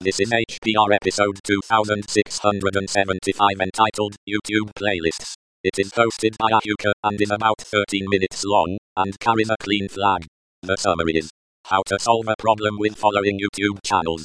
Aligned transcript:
This 0.00 0.20
is 0.20 0.30
HPR 0.30 0.94
episode 0.94 1.40
2675 1.42 3.60
entitled 3.60 4.14
YouTube 4.28 4.70
Playlists. 4.78 5.34
It 5.64 5.76
is 5.76 5.90
hosted 5.90 6.36
by 6.38 6.52
Ahuka 6.52 6.92
and 7.02 7.20
is 7.20 7.32
about 7.32 7.58
13 7.58 8.06
minutes 8.08 8.44
long 8.44 8.78
and 8.96 9.18
carries 9.18 9.50
a 9.50 9.56
clean 9.58 9.88
flag. 9.88 10.24
The 10.62 10.76
summary 10.76 11.16
is 11.16 11.30
How 11.64 11.82
to 11.86 11.98
solve 11.98 12.28
a 12.28 12.36
problem 12.38 12.78
with 12.78 12.94
following 12.94 13.40
YouTube 13.40 13.80
channels. 13.82 14.24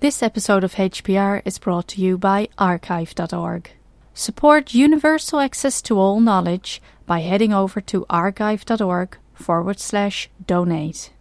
This 0.00 0.22
episode 0.22 0.62
of 0.62 0.74
HPR 0.74 1.40
is 1.46 1.58
brought 1.58 1.88
to 1.88 2.02
you 2.02 2.18
by 2.18 2.48
archive.org. 2.58 3.70
Support 4.12 4.74
universal 4.74 5.40
access 5.40 5.80
to 5.82 5.98
all 5.98 6.20
knowledge 6.20 6.82
by 7.06 7.20
heading 7.20 7.54
over 7.54 7.80
to 7.80 8.04
archive.org 8.10 9.16
forward 9.32 9.80
slash 9.80 10.28
donate. 10.46 11.12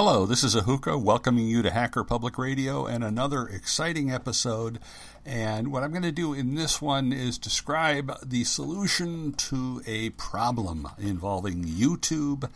Hello, 0.00 0.26
this 0.26 0.44
is 0.44 0.54
Ahuka 0.54 0.96
welcoming 1.02 1.48
you 1.48 1.60
to 1.60 1.72
Hacker 1.72 2.04
Public 2.04 2.38
Radio 2.38 2.86
and 2.86 3.02
another 3.02 3.48
exciting 3.48 4.12
episode. 4.12 4.78
And 5.26 5.72
what 5.72 5.82
I'm 5.82 5.90
going 5.90 6.04
to 6.04 6.12
do 6.12 6.32
in 6.32 6.54
this 6.54 6.80
one 6.80 7.12
is 7.12 7.36
describe 7.36 8.16
the 8.24 8.44
solution 8.44 9.32
to 9.32 9.82
a 9.88 10.10
problem 10.10 10.86
involving 10.98 11.64
YouTube 11.64 12.48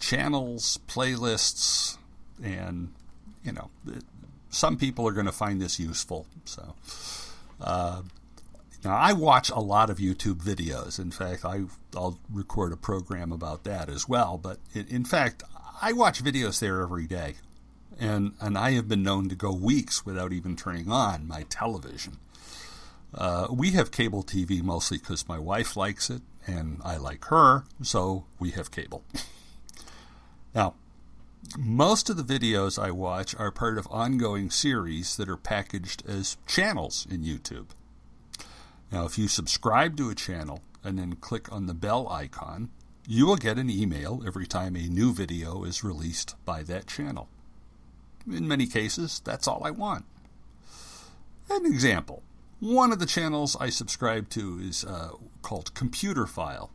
channels, 0.00 0.80
playlists, 0.88 1.96
and, 2.42 2.92
you 3.44 3.52
know, 3.52 3.70
some 4.48 4.76
people 4.76 5.06
are 5.06 5.12
going 5.12 5.26
to 5.26 5.32
find 5.32 5.62
this 5.62 5.78
useful. 5.78 6.26
So, 6.44 6.74
uh, 7.60 8.02
now, 8.82 8.96
I 8.96 9.12
watch 9.12 9.48
a 9.50 9.60
lot 9.60 9.90
of 9.90 9.98
YouTube 9.98 10.42
videos. 10.42 10.98
In 10.98 11.12
fact, 11.12 11.44
I, 11.44 11.66
will 11.94 12.18
record 12.32 12.72
a 12.72 12.76
program 12.76 13.30
about 13.30 13.62
that 13.62 13.88
as 13.88 14.08
well. 14.08 14.38
But 14.42 14.58
in, 14.74 14.88
in 14.88 15.04
fact, 15.04 15.44
I 15.82 15.92
watch 15.92 16.22
videos 16.22 16.60
there 16.60 16.82
every 16.82 17.06
day, 17.06 17.36
and 17.98 18.34
and 18.38 18.58
I 18.58 18.72
have 18.72 18.86
been 18.86 19.02
known 19.02 19.30
to 19.30 19.34
go 19.34 19.52
weeks 19.52 20.04
without 20.04 20.32
even 20.32 20.54
turning 20.54 20.90
on 20.90 21.26
my 21.26 21.44
television. 21.44 22.18
Uh, 23.14 23.48
we 23.50 23.70
have 23.72 23.90
cable 23.90 24.22
TV 24.22 24.62
mostly 24.62 24.98
because 24.98 25.26
my 25.26 25.38
wife 25.38 25.76
likes 25.76 26.10
it 26.10 26.22
and 26.46 26.80
I 26.84 26.96
like 26.96 27.24
her, 27.26 27.64
so 27.82 28.24
we 28.38 28.50
have 28.50 28.70
cable. 28.70 29.04
now, 30.54 30.74
most 31.58 32.10
of 32.10 32.16
the 32.16 32.38
videos 32.38 32.80
I 32.80 32.90
watch 32.90 33.34
are 33.36 33.50
part 33.50 33.78
of 33.78 33.88
ongoing 33.90 34.50
series 34.50 35.16
that 35.16 35.28
are 35.28 35.36
packaged 35.36 36.04
as 36.06 36.36
channels 36.46 37.06
in 37.10 37.22
YouTube. 37.22 37.68
Now, 38.92 39.06
if 39.06 39.18
you 39.18 39.28
subscribe 39.28 39.96
to 39.96 40.10
a 40.10 40.14
channel 40.14 40.60
and 40.84 40.98
then 40.98 41.14
click 41.16 41.50
on 41.52 41.66
the 41.66 41.74
bell 41.74 42.08
icon, 42.08 42.70
you 43.06 43.26
will 43.26 43.36
get 43.36 43.58
an 43.58 43.70
email 43.70 44.22
every 44.26 44.46
time 44.46 44.76
a 44.76 44.88
new 44.88 45.12
video 45.12 45.64
is 45.64 45.84
released 45.84 46.36
by 46.44 46.62
that 46.64 46.86
channel. 46.86 47.28
In 48.30 48.46
many 48.46 48.66
cases, 48.66 49.20
that's 49.24 49.48
all 49.48 49.62
I 49.64 49.70
want. 49.70 50.04
An 51.48 51.66
example 51.66 52.22
one 52.60 52.92
of 52.92 52.98
the 52.98 53.06
channels 53.06 53.56
I 53.58 53.70
subscribe 53.70 54.28
to 54.30 54.60
is 54.62 54.84
uh, 54.84 55.12
called 55.40 55.72
Computerphile. 55.74 56.68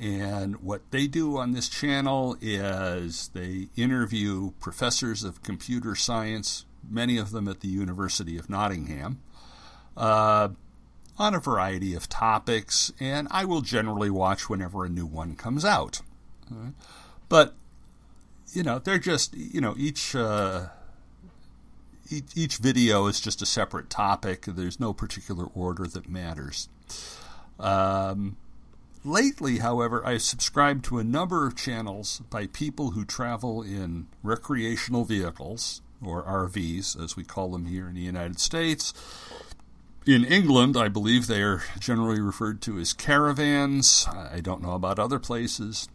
And 0.00 0.62
what 0.62 0.82
they 0.92 1.08
do 1.08 1.36
on 1.36 1.52
this 1.52 1.68
channel 1.68 2.36
is 2.40 3.28
they 3.34 3.68
interview 3.76 4.52
professors 4.60 5.24
of 5.24 5.42
computer 5.42 5.94
science, 5.96 6.66
many 6.88 7.18
of 7.18 7.32
them 7.32 7.48
at 7.48 7.60
the 7.60 7.68
University 7.68 8.38
of 8.38 8.48
Nottingham. 8.48 9.20
Uh, 9.96 10.50
on 11.18 11.34
a 11.34 11.40
variety 11.40 11.94
of 11.94 12.08
topics, 12.08 12.92
and 12.98 13.28
I 13.30 13.44
will 13.44 13.60
generally 13.60 14.10
watch 14.10 14.48
whenever 14.48 14.84
a 14.84 14.88
new 14.88 15.06
one 15.06 15.36
comes 15.36 15.64
out. 15.64 16.00
But 17.28 17.54
you 18.52 18.62
know, 18.62 18.78
they're 18.78 18.98
just 18.98 19.34
you 19.34 19.60
know 19.60 19.74
each. 19.76 20.14
Uh, 20.14 20.68
each, 22.10 22.36
each 22.36 22.56
video 22.58 23.06
is 23.06 23.20
just 23.20 23.40
a 23.40 23.46
separate 23.46 23.88
topic. 23.88 24.44
There's 24.46 24.78
no 24.78 24.92
particular 24.92 25.46
order 25.54 25.86
that 25.86 26.10
matters. 26.10 26.68
Um, 27.58 28.36
lately, 29.04 29.58
however, 29.58 30.04
I've 30.06 30.22
subscribed 30.22 30.84
to 30.86 30.98
a 30.98 31.04
number 31.04 31.46
of 31.46 31.56
channels 31.56 32.20
by 32.28 32.48
people 32.48 32.90
who 32.90 33.04
travel 33.04 33.62
in 33.62 34.08
recreational 34.22 35.04
vehicles, 35.04 35.80
or 36.04 36.22
RVs, 36.24 37.02
as 37.02 37.16
we 37.16 37.24
call 37.24 37.50
them 37.52 37.66
here 37.66 37.88
in 37.88 37.94
the 37.94 38.00
United 38.00 38.40
States, 38.40 38.92
in 40.06 40.24
England, 40.24 40.76
I 40.76 40.88
believe 40.88 41.26
they 41.26 41.42
are 41.42 41.62
generally 41.78 42.20
referred 42.20 42.60
to 42.62 42.78
as 42.78 42.92
caravans. 42.92 44.06
I 44.10 44.40
don't 44.40 44.62
know 44.62 44.72
about 44.72 44.98
other 44.98 45.18
places. 45.18 45.88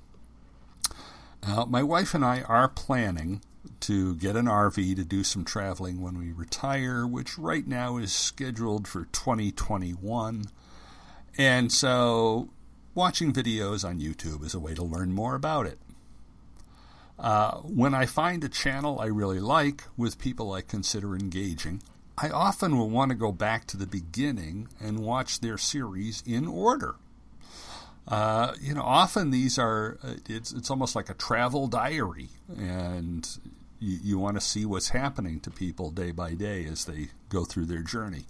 Uh, 1.43 1.65
my 1.65 1.83
wife 1.83 2.13
and 2.13 2.25
I 2.25 2.41
are 2.41 2.67
planning 2.67 3.41
to 3.81 4.15
get 4.15 4.35
an 4.35 4.45
RV 4.45 4.95
to 4.95 5.03
do 5.03 5.23
some 5.23 5.45
traveling 5.45 6.01
when 6.01 6.17
we 6.17 6.31
retire, 6.31 7.05
which 7.05 7.37
right 7.37 7.67
now 7.67 7.97
is 7.97 8.13
scheduled 8.13 8.87
for 8.87 9.05
2021. 9.05 10.45
And 11.37 11.71
so, 11.71 12.49
watching 12.95 13.33
videos 13.33 13.87
on 13.87 13.99
YouTube 13.99 14.43
is 14.43 14.53
a 14.53 14.59
way 14.59 14.73
to 14.73 14.83
learn 14.83 15.11
more 15.11 15.35
about 15.35 15.67
it. 15.67 15.79
Uh, 17.19 17.57
when 17.61 17.93
I 17.93 18.05
find 18.05 18.43
a 18.43 18.49
channel 18.49 18.99
I 18.99 19.07
really 19.07 19.39
like 19.39 19.83
with 19.95 20.19
people 20.19 20.53
I 20.53 20.61
consider 20.61 21.15
engaging, 21.15 21.81
I 22.17 22.29
often 22.29 22.77
will 22.77 22.89
want 22.89 23.09
to 23.09 23.15
go 23.15 23.31
back 23.31 23.67
to 23.67 23.77
the 23.77 23.85
beginning 23.85 24.69
and 24.79 24.99
watch 24.99 25.39
their 25.39 25.57
series 25.57 26.23
in 26.25 26.47
order. 26.47 26.95
Uh, 28.07 28.55
you 28.59 28.73
know, 28.73 28.81
often 28.81 29.29
these 29.29 29.59
are 29.59 29.99
uh, 30.03 30.13
it's 30.27 30.51
it's 30.51 30.71
almost 30.71 30.95
like 30.95 31.09
a 31.09 31.13
travel 31.13 31.67
diary, 31.67 32.29
and 32.57 33.27
you, 33.79 33.99
you 34.01 34.17
want 34.17 34.35
to 34.35 34.41
see 34.41 34.65
what's 34.65 34.89
happening 34.89 35.39
to 35.41 35.51
people 35.51 35.91
day 35.91 36.11
by 36.11 36.33
day 36.33 36.65
as 36.65 36.85
they 36.85 37.09
go 37.29 37.43
through 37.43 37.65
their 37.65 37.81
journey. 37.81 38.25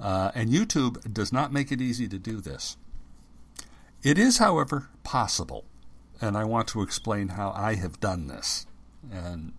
Uh, 0.00 0.32
and 0.34 0.50
YouTube 0.50 1.12
does 1.12 1.32
not 1.32 1.52
make 1.52 1.70
it 1.70 1.80
easy 1.80 2.08
to 2.08 2.18
do 2.18 2.40
this. 2.40 2.76
It 4.02 4.18
is, 4.18 4.38
however, 4.38 4.88
possible, 5.04 5.64
and 6.20 6.36
I 6.36 6.44
want 6.44 6.66
to 6.68 6.82
explain 6.82 7.28
how 7.28 7.52
I 7.54 7.74
have 7.74 8.00
done 8.00 8.26
this. 8.26 8.66
And 9.12 9.52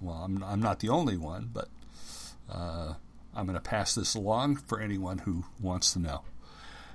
well, 0.00 0.16
I'm 0.16 0.42
I'm 0.42 0.60
not 0.60 0.80
the 0.80 0.88
only 0.88 1.16
one, 1.16 1.50
but 1.54 1.68
uh, 2.50 2.94
I'm 3.36 3.46
going 3.46 3.54
to 3.54 3.60
pass 3.60 3.94
this 3.94 4.14
along 4.14 4.56
for 4.56 4.80
anyone 4.80 5.18
who 5.18 5.44
wants 5.60 5.92
to 5.92 5.98
know. 5.98 6.22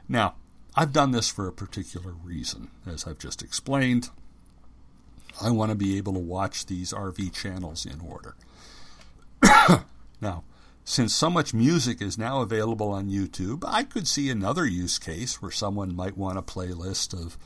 Now, 0.09 0.35
I've 0.75 0.91
done 0.91 1.11
this 1.11 1.29
for 1.29 1.47
a 1.47 1.53
particular 1.53 2.13
reason, 2.23 2.69
as 2.85 3.05
I've 3.05 3.19
just 3.19 3.41
explained. 3.41 4.09
I 5.41 5.51
want 5.51 5.69
to 5.69 5.75
be 5.75 5.97
able 5.97 6.13
to 6.13 6.19
watch 6.19 6.65
these 6.65 6.93
RV 6.93 7.33
channels 7.33 7.85
in 7.85 8.01
order. 8.01 8.35
now, 10.21 10.43
since 10.83 11.13
so 11.13 11.29
much 11.29 11.53
music 11.53 12.01
is 12.01 12.17
now 12.17 12.41
available 12.41 12.89
on 12.89 13.09
YouTube, 13.09 13.63
I 13.67 13.83
could 13.83 14.07
see 14.07 14.29
another 14.29 14.65
use 14.65 14.97
case 14.97 15.41
where 15.41 15.51
someone 15.51 15.95
might 15.95 16.17
want 16.17 16.37
a 16.37 16.41
playlist 16.41 17.13
of 17.13 17.37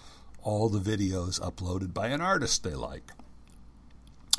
all 0.41 0.69
the 0.69 0.79
videos 0.79 1.39
uploaded 1.39 1.93
by 1.93 2.07
an 2.07 2.21
artist 2.21 2.63
they 2.63 2.73
like. 2.73 3.11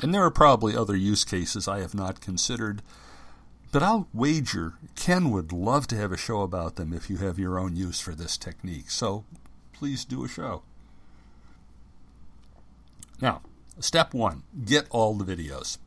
And 0.01 0.13
there 0.13 0.23
are 0.23 0.31
probably 0.31 0.75
other 0.75 0.95
use 0.95 1.23
cases 1.23 1.67
I 1.67 1.79
have 1.79 1.95
not 1.95 2.21
considered 2.21 2.81
but 3.71 3.83
I'll 3.83 4.07
wager 4.13 4.73
Ken 4.95 5.31
would 5.31 5.51
love 5.51 5.87
to 5.87 5.95
have 5.95 6.11
a 6.11 6.17
show 6.17 6.41
about 6.41 6.75
them 6.75 6.93
if 6.93 7.09
you 7.09 7.17
have 7.17 7.39
your 7.39 7.59
own 7.59 7.75
use 7.75 7.99
for 7.99 8.13
this 8.13 8.37
technique. 8.37 8.89
So 8.89 9.25
please 9.73 10.05
do 10.05 10.23
a 10.23 10.27
show. 10.27 10.63
Now, 13.21 13.41
step 13.79 14.13
one 14.13 14.43
get 14.65 14.87
all 14.89 15.15
the 15.15 15.25
videos, 15.25 15.77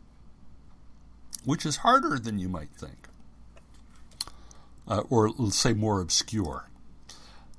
which 1.45 1.65
is 1.65 1.79
harder 1.79 2.19
than 2.19 2.39
you 2.39 2.49
might 2.49 2.71
think, 2.71 3.09
uh, 4.89 5.03
or 5.09 5.31
let's 5.31 5.57
say 5.57 5.73
more 5.73 6.01
obscure. 6.01 6.69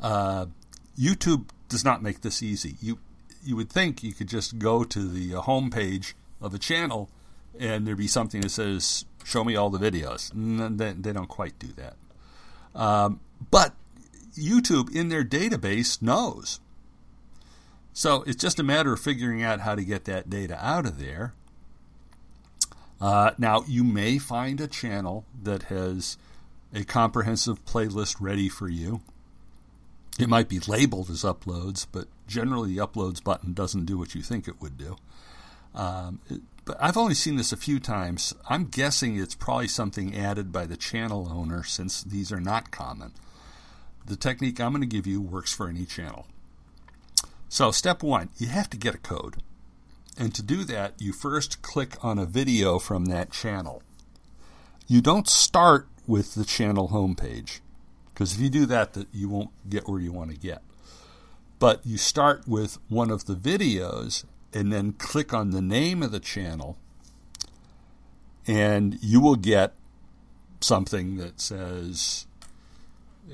Uh, 0.01 0.47
YouTube 0.99 1.49
does 1.69 1.85
not 1.85 2.03
make 2.03 2.21
this 2.21 2.43
easy. 2.43 2.75
You 2.81 2.99
you 3.43 3.55
would 3.55 3.69
think 3.69 4.03
you 4.03 4.13
could 4.13 4.27
just 4.27 4.59
go 4.59 4.83
to 4.83 5.07
the 5.07 5.35
uh, 5.35 5.41
home 5.41 5.71
page 5.71 6.15
of 6.39 6.53
a 6.53 6.59
channel 6.59 7.09
and 7.59 7.85
there'd 7.85 7.97
be 7.97 8.07
something 8.07 8.41
that 8.41 8.49
says 8.49 9.05
show 9.23 9.43
me 9.43 9.55
all 9.55 9.69
the 9.69 9.79
videos. 9.79 10.31
They, 10.77 10.93
they 10.93 11.13
don't 11.13 11.27
quite 11.27 11.57
do 11.59 11.67
that. 11.77 11.95
Um, 12.73 13.19
but 13.49 13.73
YouTube 14.33 14.95
in 14.95 15.09
their 15.09 15.23
database 15.23 16.01
knows. 16.01 16.59
So 17.93 18.23
it's 18.23 18.41
just 18.41 18.59
a 18.59 18.63
matter 18.63 18.93
of 18.93 18.99
figuring 18.99 19.43
out 19.43 19.61
how 19.61 19.75
to 19.75 19.83
get 19.83 20.05
that 20.05 20.29
data 20.29 20.57
out 20.65 20.85
of 20.85 20.99
there. 20.99 21.33
Uh, 22.99 23.31
now, 23.37 23.63
you 23.67 23.83
may 23.83 24.17
find 24.17 24.61
a 24.61 24.67
channel 24.67 25.25
that 25.41 25.63
has 25.63 26.17
a 26.73 26.83
comprehensive 26.83 27.65
playlist 27.65 28.17
ready 28.19 28.47
for 28.47 28.69
you. 28.69 29.01
It 30.19 30.29
might 30.29 30.47
be 30.47 30.59
labeled 30.59 31.09
as 31.09 31.23
uploads, 31.23 31.87
but 31.91 32.07
generally 32.27 32.75
the 32.75 32.85
uploads 32.85 33.23
button 33.23 33.53
doesn't 33.53 33.85
do 33.85 33.97
what 33.97 34.13
you 34.13 34.21
think 34.21 34.47
it 34.47 34.61
would 34.61 34.77
do. 34.77 34.95
Um, 35.73 36.19
it, 36.29 36.41
but 36.65 36.77
I've 36.79 36.97
only 36.97 37.15
seen 37.15 37.37
this 37.37 37.51
a 37.51 37.57
few 37.57 37.79
times. 37.79 38.33
I'm 38.49 38.65
guessing 38.65 39.17
it's 39.17 39.35
probably 39.35 39.67
something 39.67 40.15
added 40.15 40.51
by 40.51 40.65
the 40.65 40.77
channel 40.77 41.27
owner 41.31 41.63
since 41.63 42.03
these 42.03 42.31
are 42.31 42.39
not 42.39 42.71
common. 42.71 43.13
The 44.05 44.15
technique 44.15 44.59
I'm 44.59 44.71
going 44.71 44.81
to 44.81 44.87
give 44.87 45.07
you 45.07 45.21
works 45.21 45.53
for 45.53 45.67
any 45.67 45.85
channel. 45.85 46.27
So, 47.49 47.71
step 47.71 48.03
one, 48.03 48.29
you 48.37 48.47
have 48.47 48.69
to 48.69 48.77
get 48.77 48.95
a 48.95 48.99
code. 48.99 49.41
And 50.17 50.33
to 50.35 50.43
do 50.43 50.63
that, 50.65 50.93
you 51.01 51.13
first 51.13 51.61
click 51.61 51.97
on 52.03 52.19
a 52.19 52.25
video 52.25 52.79
from 52.79 53.05
that 53.05 53.31
channel. 53.31 53.81
You 54.87 55.01
don't 55.01 55.27
start 55.27 55.87
with 56.07 56.35
the 56.35 56.45
channel 56.45 56.89
homepage 56.89 57.59
because 58.13 58.33
if 58.33 58.39
you 58.39 58.49
do 58.49 58.65
that, 58.67 58.95
you 59.11 59.29
won't 59.29 59.49
get 59.69 59.87
where 59.87 59.99
you 59.99 60.11
want 60.11 60.31
to 60.31 60.37
get. 60.37 60.61
But 61.59 61.85
you 61.85 61.97
start 61.97 62.47
with 62.47 62.77
one 62.89 63.09
of 63.09 63.25
the 63.25 63.35
videos 63.35 64.25
and 64.53 64.71
then 64.71 64.93
click 64.93 65.33
on 65.33 65.51
the 65.51 65.61
name 65.61 66.03
of 66.03 66.11
the 66.11 66.19
channel, 66.19 66.77
and 68.47 68.97
you 69.01 69.19
will 69.19 69.35
get 69.35 69.73
something 70.59 71.17
that 71.17 71.41
says 71.41 72.27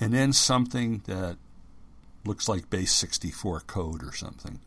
and 0.00 0.12
then 0.12 0.32
something 0.32 1.02
that 1.06 1.36
looks 2.24 2.48
like 2.48 2.70
base 2.70 2.92
64 2.92 3.60
code 3.60 4.02
or 4.02 4.12
something. 4.12 4.58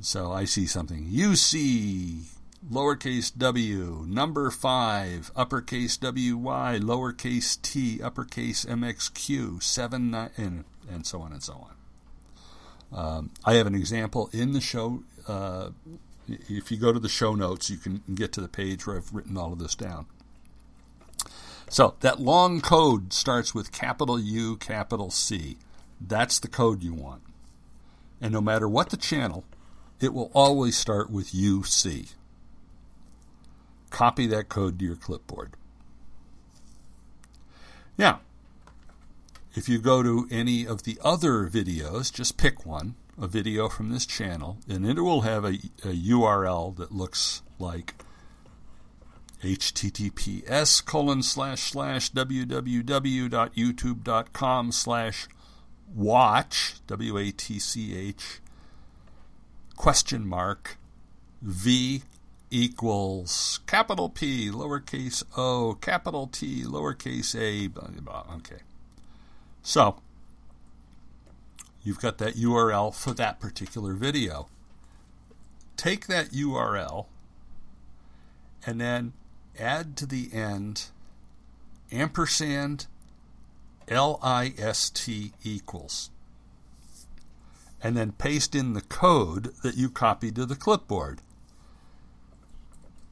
So 0.00 0.32
I 0.32 0.44
see 0.44 0.66
something 0.66 1.06
UC 1.06 2.24
lowercase 2.70 3.36
w, 3.36 4.04
number 4.08 4.50
5, 4.50 5.32
uppercase 5.36 5.98
WY, 6.00 6.78
lowercase 6.80 7.60
t, 7.60 8.02
uppercase 8.02 8.64
MXQ, 8.64 9.62
7, 9.62 10.10
9, 10.10 10.30
and, 10.36 10.64
and 10.90 11.06
so 11.06 11.20
on 11.20 11.32
and 11.32 11.42
so 11.42 11.54
on. 11.54 11.74
Um, 12.92 13.30
I 13.44 13.54
have 13.54 13.66
an 13.66 13.74
example 13.74 14.30
in 14.32 14.52
the 14.52 14.60
show. 14.60 15.02
Uh, 15.26 15.70
if 16.28 16.70
you 16.70 16.78
go 16.78 16.92
to 16.92 17.00
the 17.00 17.08
show 17.08 17.34
notes, 17.34 17.68
you 17.68 17.76
can 17.76 18.02
get 18.14 18.32
to 18.32 18.40
the 18.40 18.48
page 18.48 18.86
where 18.86 18.96
I've 18.96 19.12
written 19.12 19.36
all 19.36 19.52
of 19.52 19.58
this 19.58 19.74
down. 19.74 20.06
So 21.68 21.96
that 22.00 22.20
long 22.20 22.60
code 22.60 23.12
starts 23.12 23.54
with 23.54 23.72
capital 23.72 24.18
U, 24.18 24.56
capital 24.56 25.10
C. 25.10 25.58
That's 26.00 26.38
the 26.38 26.48
code 26.48 26.82
you 26.82 26.94
want. 26.94 27.22
And 28.20 28.32
no 28.32 28.40
matter 28.40 28.68
what 28.68 28.90
the 28.90 28.96
channel, 28.96 29.44
it 30.00 30.14
will 30.14 30.30
always 30.34 30.76
start 30.76 31.10
with 31.10 31.32
UC. 31.32 32.12
Copy 33.94 34.26
that 34.26 34.48
code 34.48 34.80
to 34.80 34.84
your 34.84 34.96
clipboard. 34.96 35.52
Now, 37.96 38.22
if 39.54 39.68
you 39.68 39.78
go 39.78 40.02
to 40.02 40.26
any 40.32 40.66
of 40.66 40.82
the 40.82 40.98
other 41.04 41.48
videos, 41.48 42.12
just 42.12 42.36
pick 42.36 42.66
one, 42.66 42.96
a 43.16 43.28
video 43.28 43.68
from 43.68 43.90
this 43.90 44.04
channel, 44.04 44.58
and 44.68 44.84
it 44.84 45.00
will 45.00 45.20
have 45.20 45.44
a, 45.44 45.60
a 45.84 45.94
URL 45.94 46.76
that 46.76 46.90
looks 46.90 47.42
like 47.60 47.94
https 49.40 50.84
colon 50.84 51.22
slash 51.22 51.70
slash 51.70 52.10
www.youtube.com 52.10 54.72
slash 54.72 55.28
watch 55.94 56.74
w-a-t-c-h 56.88 58.40
question 59.76 60.26
mark 60.26 60.78
v 61.40 62.02
equals 62.54 63.58
capital 63.66 64.08
P, 64.08 64.48
lowercase 64.48 65.24
o, 65.36 65.74
capital 65.80 66.28
T, 66.28 66.62
lowercase 66.62 67.34
a, 67.38 67.66
blah, 67.66 67.88
blah, 68.00 68.24
okay. 68.36 68.62
So, 69.62 69.96
you've 71.82 72.00
got 72.00 72.18
that 72.18 72.36
URL 72.36 72.94
for 72.94 73.12
that 73.14 73.40
particular 73.40 73.94
video. 73.94 74.46
Take 75.76 76.06
that 76.06 76.30
URL 76.30 77.06
and 78.64 78.80
then 78.80 79.14
add 79.58 79.96
to 79.96 80.06
the 80.06 80.30
end 80.32 80.86
ampersand 81.90 82.86
list 83.90 85.08
equals. 85.42 86.10
And 87.82 87.96
then 87.96 88.12
paste 88.12 88.54
in 88.54 88.74
the 88.74 88.80
code 88.80 89.52
that 89.62 89.76
you 89.76 89.90
copied 89.90 90.36
to 90.36 90.46
the 90.46 90.56
clipboard. 90.56 91.20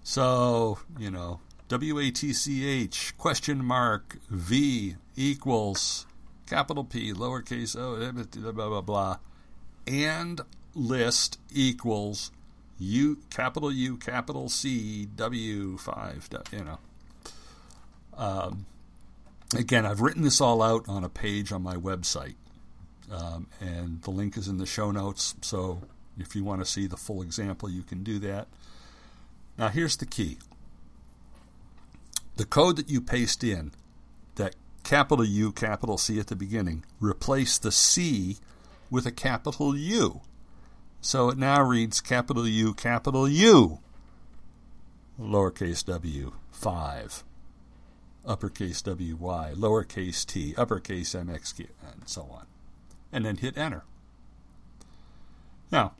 So, 0.04 0.78
you 0.98 1.10
know, 1.10 1.40
WATCH 1.68 3.16
question 3.16 3.64
mark 3.64 4.18
V 4.28 4.96
equals 5.16 6.06
capital 6.46 6.84
P 6.84 7.12
lowercase 7.12 7.76
o 7.76 8.12
blah 8.12 8.52
blah 8.52 8.68
blah 8.68 8.80
blah 8.80 9.16
and 9.86 10.40
list 10.74 11.38
equals 11.50 12.30
U 12.78 13.18
capital 13.30 13.72
U 13.72 13.96
capital 13.96 14.48
C 14.48 15.06
W 15.16 15.78
five 15.78 16.28
you 16.52 16.64
know. 16.64 16.78
Um, 18.16 18.66
again, 19.56 19.86
I've 19.86 20.00
written 20.00 20.22
this 20.22 20.40
all 20.40 20.62
out 20.62 20.88
on 20.88 21.04
a 21.04 21.08
page 21.08 21.52
on 21.52 21.62
my 21.62 21.76
website, 21.76 22.34
um, 23.10 23.46
and 23.60 24.02
the 24.02 24.10
link 24.10 24.36
is 24.36 24.48
in 24.48 24.58
the 24.58 24.66
show 24.66 24.90
notes. 24.90 25.34
So 25.40 25.82
if 26.18 26.36
you 26.36 26.44
want 26.44 26.60
to 26.60 26.66
see 26.66 26.86
the 26.86 26.96
full 26.96 27.22
example, 27.22 27.70
you 27.70 27.82
can 27.82 28.02
do 28.02 28.18
that. 28.18 28.48
Now, 29.58 29.68
here's 29.68 29.96
the 29.96 30.06
key 30.06 30.38
the 32.36 32.44
code 32.44 32.76
that 32.76 32.88
you 32.88 33.00
paste 33.00 33.44
in, 33.44 33.72
that 34.36 34.56
capital 34.82 35.24
U, 35.24 35.52
capital 35.52 35.98
C 35.98 36.18
at 36.18 36.28
the 36.28 36.36
beginning, 36.36 36.84
replace 37.00 37.58
the 37.58 37.72
C 37.72 38.38
with 38.90 39.06
a 39.06 39.12
capital 39.12 39.76
U. 39.76 40.22
So 41.00 41.28
it 41.28 41.38
now 41.38 41.62
reads 41.62 42.00
capital 42.00 42.46
U, 42.46 42.74
capital 42.74 43.28
U, 43.28 43.80
lowercase 45.20 45.84
w, 45.84 46.32
5, 46.52 47.24
uppercase 48.24 48.82
WY, 48.84 49.52
lowercase 49.54 50.24
t, 50.24 50.54
uppercase 50.56 51.14
mx, 51.14 51.58
and 51.60 52.08
so 52.08 52.22
on. 52.32 52.46
And 53.12 53.24
then 53.24 53.36
hit 53.36 53.58
enter. 53.58 53.84
Now, 55.70 55.92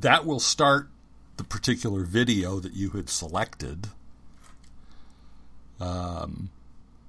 that 0.00 0.26
will 0.26 0.40
start 0.40 0.90
the 1.36 1.44
particular 1.44 2.04
video 2.04 2.60
that 2.60 2.74
you 2.74 2.90
had 2.90 3.08
selected. 3.08 3.88
Um, 5.80 6.50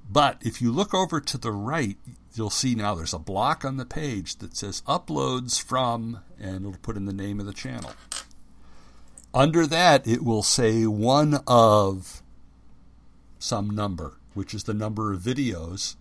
but 0.10 0.38
if 0.42 0.62
you 0.62 0.72
look 0.72 0.94
over 0.94 1.20
to 1.20 1.38
the 1.38 1.52
right, 1.52 1.98
you'll 2.34 2.50
see 2.50 2.76
now 2.76 2.96
there's 2.96 3.14
a 3.14 3.20
block 3.20 3.66
on 3.66 3.78
the 3.78 3.86
page 3.86 4.38
that 4.38 4.56
says 4.56 4.82
uploads 4.88 5.62
from, 5.62 6.22
and 6.40 6.66
it'll 6.66 6.80
put 6.80 6.98
in 6.98 7.06
the 7.06 7.14
name 7.14 7.40
of 7.40 7.46
the 7.46 7.54
channel. 7.54 7.92
Under 9.34 9.68
that, 9.68 10.08
it 10.08 10.24
will 10.24 10.44
say 10.44 10.86
one 10.86 11.40
of 11.46 12.22
some 13.40 13.70
number, 13.70 14.18
which 14.34 14.54
is 14.54 14.64
the 14.64 14.74
number 14.74 15.14
of 15.14 15.22
videos 15.22 15.96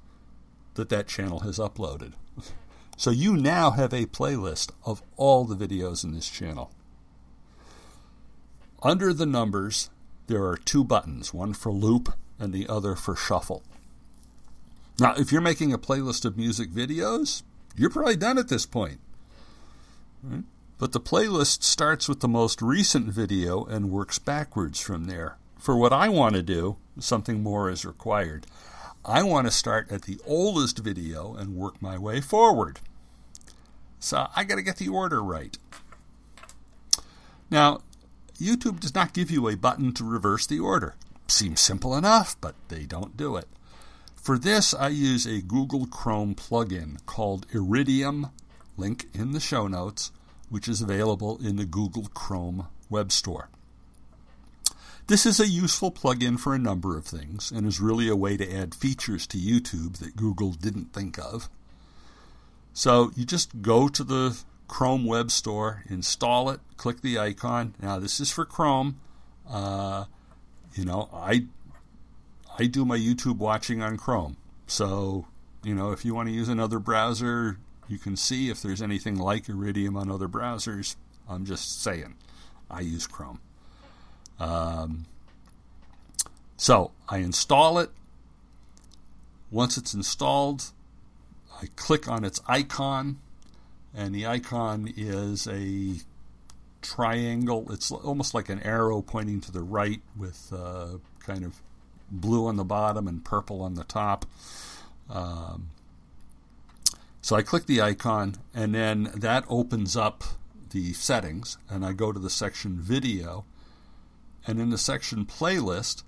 that 0.74 0.88
that 0.88 1.08
channel 1.08 1.40
has 1.40 1.58
uploaded. 1.58 2.12
So 2.98 3.10
you 3.10 3.36
now 3.36 3.72
have 3.72 3.92
a 3.92 4.06
playlist 4.06 4.70
of 4.86 5.02
all 5.18 5.44
the 5.44 5.54
videos 5.54 6.02
in 6.02 6.14
this 6.14 6.30
channel. 6.30 6.70
Under 8.86 9.12
the 9.12 9.26
numbers, 9.26 9.90
there 10.28 10.44
are 10.44 10.56
two 10.56 10.84
buttons, 10.84 11.34
one 11.34 11.54
for 11.54 11.72
loop 11.72 12.14
and 12.38 12.52
the 12.52 12.68
other 12.68 12.94
for 12.94 13.16
shuffle. 13.16 13.64
Now, 15.00 15.12
if 15.16 15.32
you're 15.32 15.40
making 15.40 15.72
a 15.72 15.78
playlist 15.78 16.24
of 16.24 16.36
music 16.36 16.70
videos, 16.70 17.42
you're 17.74 17.90
probably 17.90 18.14
done 18.14 18.38
at 18.38 18.46
this 18.46 18.64
point. 18.64 19.00
But 20.78 20.92
the 20.92 21.00
playlist 21.00 21.64
starts 21.64 22.08
with 22.08 22.20
the 22.20 22.28
most 22.28 22.62
recent 22.62 23.06
video 23.06 23.64
and 23.64 23.90
works 23.90 24.20
backwards 24.20 24.78
from 24.78 25.06
there. 25.06 25.36
For 25.58 25.76
what 25.76 25.92
I 25.92 26.08
want 26.08 26.36
to 26.36 26.42
do, 26.44 26.76
something 27.00 27.42
more 27.42 27.68
is 27.68 27.84
required. 27.84 28.46
I 29.04 29.24
want 29.24 29.48
to 29.48 29.50
start 29.50 29.90
at 29.90 30.02
the 30.02 30.20
oldest 30.24 30.78
video 30.78 31.34
and 31.34 31.56
work 31.56 31.82
my 31.82 31.98
way 31.98 32.20
forward. 32.20 32.78
So 33.98 34.28
I 34.36 34.44
got 34.44 34.56
to 34.56 34.62
get 34.62 34.76
the 34.76 34.90
order 34.90 35.24
right. 35.24 35.58
Now, 37.50 37.80
YouTube 38.36 38.80
does 38.80 38.94
not 38.94 39.12
give 39.12 39.30
you 39.30 39.48
a 39.48 39.56
button 39.56 39.92
to 39.92 40.04
reverse 40.04 40.46
the 40.46 40.60
order. 40.60 40.94
Seems 41.28 41.60
simple 41.60 41.96
enough, 41.96 42.36
but 42.40 42.54
they 42.68 42.84
don't 42.84 43.16
do 43.16 43.36
it. 43.36 43.48
For 44.14 44.38
this, 44.38 44.74
I 44.74 44.88
use 44.88 45.26
a 45.26 45.40
Google 45.40 45.86
Chrome 45.86 46.34
plugin 46.34 47.04
called 47.06 47.46
Iridium 47.52 48.30
link 48.76 49.06
in 49.14 49.32
the 49.32 49.40
show 49.40 49.66
notes, 49.66 50.12
which 50.50 50.68
is 50.68 50.80
available 50.80 51.38
in 51.44 51.56
the 51.56 51.64
Google 51.64 52.08
Chrome 52.14 52.66
web 52.90 53.12
store. 53.12 53.48
This 55.08 55.24
is 55.24 55.38
a 55.38 55.46
useful 55.46 55.92
plugin 55.92 56.38
for 56.38 56.54
a 56.54 56.58
number 56.58 56.98
of 56.98 57.04
things 57.04 57.52
and 57.52 57.66
is 57.66 57.80
really 57.80 58.08
a 58.08 58.16
way 58.16 58.36
to 58.36 58.52
add 58.52 58.74
features 58.74 59.26
to 59.28 59.38
YouTube 59.38 59.98
that 59.98 60.16
Google 60.16 60.52
didn't 60.52 60.92
think 60.92 61.18
of. 61.18 61.48
So 62.72 63.12
you 63.14 63.24
just 63.24 63.62
go 63.62 63.86
to 63.88 64.02
the 64.02 64.36
Chrome 64.68 65.04
Web 65.04 65.30
Store, 65.30 65.84
install 65.88 66.50
it, 66.50 66.60
click 66.76 67.00
the 67.00 67.18
icon. 67.18 67.74
Now 67.80 67.98
this 67.98 68.20
is 68.20 68.30
for 68.30 68.44
Chrome. 68.44 69.00
Uh, 69.48 70.04
you 70.74 70.84
know, 70.84 71.08
I 71.12 71.46
I 72.58 72.66
do 72.66 72.84
my 72.84 72.98
YouTube 72.98 73.38
watching 73.38 73.82
on 73.82 73.96
Chrome. 73.96 74.36
So, 74.66 75.26
you 75.62 75.74
know, 75.74 75.92
if 75.92 76.04
you 76.04 76.14
want 76.14 76.28
to 76.28 76.34
use 76.34 76.48
another 76.48 76.78
browser, 76.78 77.58
you 77.88 77.98
can 77.98 78.16
see 78.16 78.50
if 78.50 78.62
there's 78.62 78.82
anything 78.82 79.16
like 79.16 79.48
Iridium 79.48 79.96
on 79.96 80.10
other 80.10 80.28
browsers. 80.28 80.96
I'm 81.28 81.44
just 81.44 81.82
saying, 81.82 82.16
I 82.70 82.80
use 82.80 83.06
Chrome. 83.06 83.40
Um, 84.40 85.06
so 86.56 86.92
I 87.08 87.18
install 87.18 87.78
it. 87.78 87.90
Once 89.50 89.76
it's 89.76 89.94
installed, 89.94 90.72
I 91.62 91.66
click 91.76 92.08
on 92.08 92.24
its 92.24 92.40
icon, 92.46 93.18
and 93.96 94.14
the 94.14 94.26
icon 94.26 94.92
is 94.94 95.48
a 95.48 95.94
triangle. 96.82 97.66
It's 97.72 97.90
almost 97.90 98.34
like 98.34 98.50
an 98.50 98.62
arrow 98.62 99.00
pointing 99.00 99.40
to 99.40 99.50
the 99.52 99.62
right 99.62 100.02
with 100.14 100.52
uh, 100.54 100.98
kind 101.20 101.44
of 101.44 101.62
blue 102.10 102.46
on 102.46 102.56
the 102.56 102.64
bottom 102.64 103.08
and 103.08 103.24
purple 103.24 103.62
on 103.62 103.74
the 103.74 103.84
top. 103.84 104.26
Um, 105.08 105.70
so 107.22 107.34
I 107.34 107.42
click 107.42 107.66
the 107.66 107.80
icon, 107.80 108.36
and 108.54 108.74
then 108.74 109.10
that 109.14 109.44
opens 109.48 109.96
up 109.96 110.22
the 110.70 110.92
settings, 110.92 111.56
and 111.68 111.84
I 111.84 111.92
go 111.92 112.12
to 112.12 112.20
the 112.20 112.30
section 112.30 112.78
video. 112.78 113.46
And 114.46 114.60
in 114.60 114.70
the 114.70 114.78
section 114.78 115.24
playlist, 115.24 116.04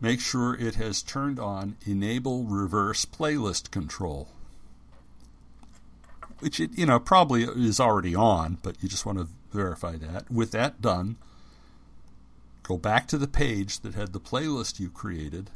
make 0.00 0.20
sure 0.20 0.54
it 0.54 0.74
has 0.76 1.02
turned 1.02 1.40
on 1.40 1.76
enable 1.86 2.44
reverse 2.44 3.04
playlist 3.04 3.70
control 3.70 4.28
which 6.40 6.60
it 6.60 6.70
you 6.76 6.86
know 6.86 6.98
probably 6.98 7.44
is 7.44 7.80
already 7.80 8.14
on 8.14 8.58
but 8.62 8.76
you 8.82 8.88
just 8.88 9.06
want 9.06 9.18
to 9.18 9.28
verify 9.52 9.96
that. 9.96 10.30
With 10.30 10.50
that 10.52 10.80
done 10.80 11.16
go 12.62 12.76
back 12.76 13.06
to 13.08 13.18
the 13.18 13.28
page 13.28 13.80
that 13.80 13.94
had 13.94 14.12
the 14.12 14.20
playlist 14.20 14.78
you 14.78 14.90
created. 14.90 15.50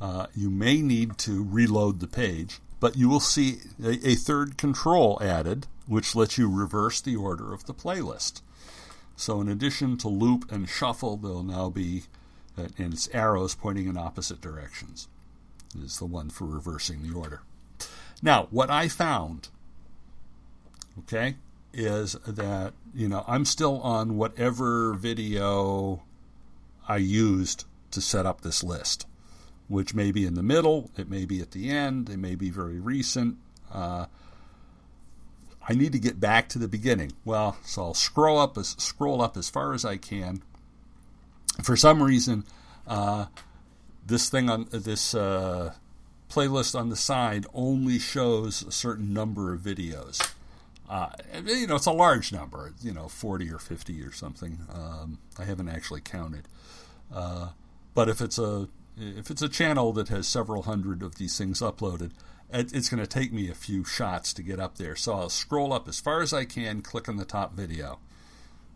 Uh, 0.00 0.26
you 0.34 0.50
may 0.50 0.82
need 0.82 1.16
to 1.18 1.44
reload 1.44 2.00
the 2.00 2.06
page 2.06 2.60
but 2.80 2.96
you 2.96 3.08
will 3.08 3.20
see 3.20 3.58
a, 3.82 4.10
a 4.10 4.14
third 4.14 4.58
control 4.58 5.18
added 5.22 5.66
which 5.86 6.14
lets 6.14 6.38
you 6.38 6.50
reverse 6.50 7.00
the 7.00 7.16
order 7.16 7.52
of 7.52 7.66
the 7.66 7.74
playlist. 7.74 8.40
So 9.16 9.40
in 9.40 9.48
addition 9.48 9.96
to 9.98 10.08
loop 10.08 10.50
and 10.50 10.68
shuffle 10.68 11.16
there'll 11.16 11.42
now 11.42 11.70
be 11.70 12.04
uh, 12.56 12.68
and 12.78 12.92
its 12.92 13.08
arrows 13.12 13.54
pointing 13.54 13.88
in 13.88 13.96
opposite 13.96 14.40
directions 14.40 15.08
is 15.82 15.98
the 15.98 16.06
one 16.06 16.30
for 16.30 16.44
reversing 16.44 17.02
the 17.02 17.16
order. 17.16 17.42
Now, 18.22 18.48
what 18.50 18.70
I 18.70 18.88
found, 18.88 19.48
okay, 21.00 21.36
is 21.72 22.12
that, 22.26 22.72
you 22.94 23.08
know, 23.08 23.24
I'm 23.26 23.44
still 23.44 23.80
on 23.80 24.16
whatever 24.16 24.94
video 24.94 26.02
I 26.88 26.98
used 26.98 27.64
to 27.90 28.00
set 28.00 28.26
up 28.26 28.40
this 28.40 28.62
list, 28.62 29.06
which 29.68 29.94
may 29.94 30.12
be 30.12 30.26
in 30.26 30.34
the 30.34 30.42
middle, 30.42 30.90
it 30.96 31.08
may 31.08 31.24
be 31.24 31.40
at 31.40 31.52
the 31.52 31.70
end, 31.70 32.08
it 32.10 32.18
may 32.18 32.34
be 32.34 32.50
very 32.50 32.78
recent. 32.78 33.38
Uh, 33.72 34.06
I 35.66 35.72
need 35.72 35.92
to 35.92 35.98
get 35.98 36.20
back 36.20 36.48
to 36.50 36.58
the 36.58 36.68
beginning. 36.68 37.12
Well, 37.24 37.56
so 37.64 37.82
I'll 37.82 37.94
scroll 37.94 38.38
up 38.38 38.58
as 38.58 38.76
scroll 38.78 39.22
up 39.22 39.36
as 39.36 39.48
far 39.48 39.72
as 39.72 39.84
I 39.84 39.96
can. 39.96 40.42
For 41.62 41.76
some 41.76 42.02
reason, 42.02 42.44
uh, 42.86 43.26
this 44.06 44.28
thing 44.28 44.50
on 44.50 44.66
this 44.70 45.14
uh, 45.14 45.72
playlist 46.28 46.78
on 46.78 46.90
the 46.90 46.96
side 46.96 47.46
only 47.54 47.98
shows 47.98 48.62
a 48.62 48.72
certain 48.72 49.14
number 49.14 49.54
of 49.54 49.60
videos. 49.60 50.33
Uh, 50.94 51.10
you 51.44 51.66
know, 51.66 51.74
it's 51.74 51.86
a 51.86 51.92
large 51.92 52.32
number. 52.32 52.72
You 52.80 52.92
know, 52.92 53.08
forty 53.08 53.50
or 53.50 53.58
fifty 53.58 54.00
or 54.02 54.12
something. 54.12 54.60
Um, 54.72 55.18
I 55.36 55.44
haven't 55.44 55.68
actually 55.68 56.00
counted. 56.00 56.46
Uh, 57.12 57.48
but 57.94 58.08
if 58.08 58.20
it's 58.20 58.38
a 58.38 58.68
if 58.96 59.28
it's 59.28 59.42
a 59.42 59.48
channel 59.48 59.92
that 59.94 60.08
has 60.08 60.28
several 60.28 60.62
hundred 60.62 61.02
of 61.02 61.16
these 61.16 61.36
things 61.36 61.60
uploaded, 61.60 62.12
it, 62.52 62.72
it's 62.72 62.88
going 62.88 63.02
to 63.02 63.08
take 63.08 63.32
me 63.32 63.50
a 63.50 63.54
few 63.54 63.84
shots 63.84 64.32
to 64.34 64.42
get 64.42 64.60
up 64.60 64.78
there. 64.78 64.94
So 64.94 65.14
I'll 65.14 65.30
scroll 65.30 65.72
up 65.72 65.88
as 65.88 65.98
far 65.98 66.22
as 66.22 66.32
I 66.32 66.44
can, 66.44 66.80
click 66.80 67.08
on 67.08 67.16
the 67.16 67.24
top 67.24 67.54
video. 67.54 67.98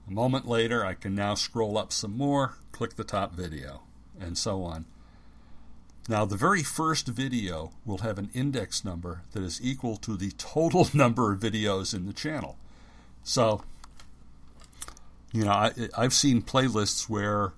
A 0.08 0.10
moment 0.10 0.48
later, 0.48 0.84
I 0.84 0.94
can 0.94 1.14
now 1.14 1.34
scroll 1.36 1.78
up 1.78 1.92
some 1.92 2.16
more, 2.16 2.54
click 2.72 2.96
the 2.96 3.04
top 3.04 3.32
video, 3.32 3.82
and 4.18 4.36
so 4.36 4.64
on. 4.64 4.86
Now, 6.08 6.24
the 6.24 6.36
very 6.36 6.62
first 6.62 7.06
video 7.06 7.72
will 7.84 7.98
have 7.98 8.18
an 8.18 8.30
index 8.32 8.82
number 8.82 9.22
that 9.32 9.42
is 9.42 9.60
equal 9.62 9.98
to 9.98 10.16
the 10.16 10.30
total 10.32 10.88
number 10.94 11.32
of 11.32 11.40
videos 11.40 11.94
in 11.94 12.06
the 12.06 12.14
channel. 12.14 12.56
So, 13.22 13.62
you 15.32 15.44
know, 15.44 15.52
I, 15.52 15.72
have 15.96 16.14
seen 16.14 16.40
playlists 16.40 17.10
where 17.10 17.52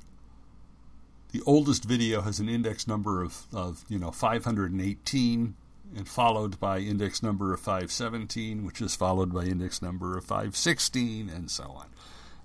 the 1.30 1.40
oldest 1.47 1.85
video 1.85 2.23
has 2.23 2.40
an 2.40 2.49
index 2.49 2.88
number 2.88 3.23
of, 3.23 3.47
of, 3.52 3.85
you 3.88 4.00
know, 4.00 4.11
518 4.11 5.54
and 5.97 6.09
followed 6.09 6.59
by 6.59 6.78
index 6.78 7.23
number 7.23 7.52
of 7.52 7.61
517, 7.61 8.66
which 8.66 8.80
is 8.80 8.97
followed 8.97 9.33
by 9.33 9.45
index 9.45 9.80
number 9.80 10.19
of 10.19 10.25
516, 10.25 11.28
and 11.28 11.50
so 11.50 11.64
on. 11.64 11.87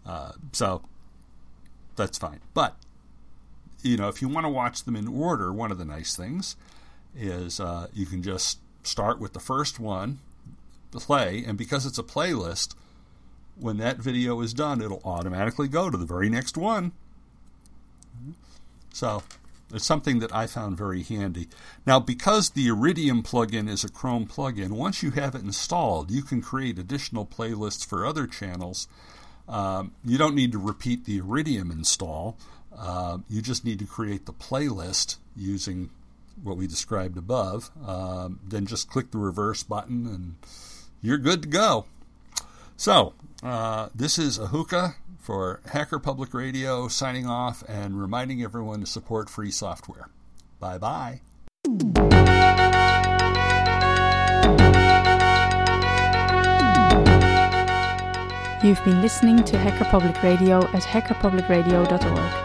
Uh, 0.06 0.32
so 0.52 0.84
that's 1.96 2.20
fine. 2.20 2.42
But 2.54 2.76
you 3.86 3.98
know, 3.98 4.08
if 4.10 4.22
you 4.22 4.28
want 4.28 4.46
to 4.46 4.50
watch 4.50 4.84
them 4.84 4.96
in 4.96 5.08
order, 5.08 5.54
one 5.54 5.72
of 5.72 5.78
the 5.78 5.86
nice 5.86 6.16
things 6.16 6.56
is 7.16 7.60
uh, 7.60 7.88
you 7.94 8.06
can 8.06 8.24
just 8.24 8.60
start 8.84 9.20
with 9.20 9.34
the 9.34 9.40
first 9.40 9.80
one, 9.80 10.20
play, 10.92 11.44
and 11.46 11.58
because 11.58 11.86
it's 11.86 12.00
a 12.00 12.04
playlist, 12.04 12.74
when 13.58 13.78
that 13.78 13.98
video 13.98 14.42
is 14.42 14.54
done, 14.54 14.82
it'll 14.82 15.02
automatically 15.06 15.68
go 15.68 15.90
to 15.90 15.98
the 15.98 16.06
very 16.06 16.30
next 16.30 16.58
one. 16.58 16.92
So 18.92 19.24
it's 19.74 19.86
something 19.86 20.20
that 20.20 20.34
I 20.34 20.48
found 20.48 20.78
very 20.78 21.04
handy. 21.04 21.48
Now, 21.86 22.00
because 22.00 22.52
the 22.52 22.68
Iridium 22.68 23.24
plugin 23.24 23.70
is 23.70 23.84
a 23.84 23.90
Chrome 23.90 24.26
plugin, 24.26 24.72
once 24.72 25.04
you 25.04 25.12
have 25.12 25.36
it 25.36 25.44
installed, 25.44 26.12
you 26.12 26.22
can 26.22 26.42
create 26.42 26.80
additional 26.80 27.26
playlists 27.26 27.86
for 27.86 28.06
other 28.06 28.26
channels. 28.26 28.88
Um, 29.48 29.92
you 30.04 30.18
don't 30.18 30.36
need 30.36 30.52
to 30.54 30.58
repeat 30.58 31.06
the 31.06 31.18
Iridium 31.18 31.72
install. 31.72 32.38
Uh, 32.78 33.20
you 33.30 33.42
just 33.42 33.66
need 33.66 33.80
to 33.80 33.86
create 33.86 34.26
the 34.26 34.34
playlist 34.34 35.18
using 35.36 35.90
what 36.44 36.58
we 36.58 36.68
described 36.68 37.18
above. 37.18 37.72
Um, 37.86 38.40
then 38.46 38.66
just 38.66 38.90
click 38.90 39.12
the 39.12 39.18
reverse 39.18 39.64
button 39.64 40.06
and 40.08 40.36
you're 41.02 41.18
good 41.18 41.44
to 41.44 41.48
go. 41.48 41.86
So, 42.78 43.14
uh, 43.44 43.90
this 43.96 44.20
is 44.20 44.38
Ahuka 44.38 44.96
for 45.20 45.62
Hacker 45.68 46.00
Public 46.00 46.34
Radio 46.34 46.88
signing 46.88 47.26
off 47.26 47.64
and 47.68 48.00
reminding 48.00 48.44
everyone 48.44 48.82
to 48.82 48.86
support 48.86 49.30
free 49.30 49.52
software. 49.52 50.10
Bye 50.60 50.78
bye. 50.78 51.22
You've 58.64 58.84
been 58.84 59.02
listening 59.02 59.44
to 59.44 59.58
Hacker 59.60 59.86
Public 59.86 60.22
Radio 60.24 60.58
at 60.58 60.82
hackerpublicradio.org. 60.82 62.45